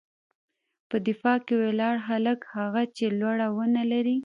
[0.89, 4.17] _په دفاع کې ولاړ هلک، هغه چې لوړه ونه لري.